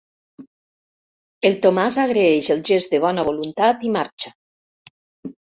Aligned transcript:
El 1.49 1.57
Tomàs 1.65 1.99
agraeix 2.05 2.49
el 2.57 2.65
gest 2.71 2.97
de 2.97 3.01
bona 3.05 3.27
voluntat 3.29 3.87
i 3.91 3.95
marxa. 3.99 4.35